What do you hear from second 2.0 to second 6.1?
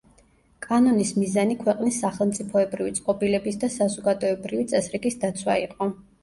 სახელმწიფოებრივი წყობილების და საზოგადოებრივი წესრიგის დაცვა იყო.